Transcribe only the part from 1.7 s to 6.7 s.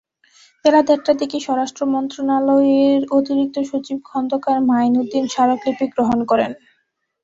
মন্ত্রণালয়ের অতিরিক্ত সচিব খন্দকার মাঈনুদ্দিন স্মারকলিপি গ্রহণ করেন।